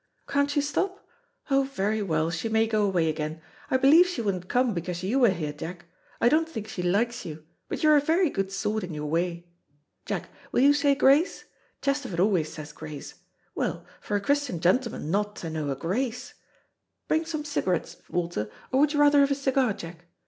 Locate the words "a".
7.97-8.01, 14.17-14.21, 15.69-15.75, 19.29-19.35